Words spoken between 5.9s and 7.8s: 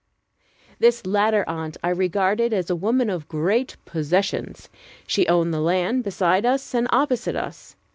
beside us and opposite us.